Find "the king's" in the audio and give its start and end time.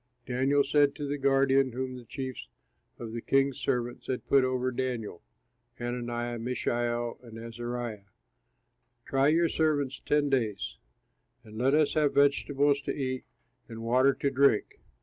3.11-3.59